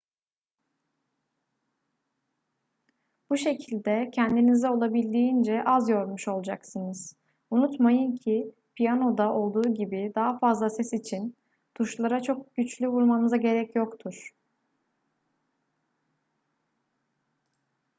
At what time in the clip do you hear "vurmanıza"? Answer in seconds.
12.87-13.37